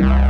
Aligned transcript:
Bye. 0.00 0.27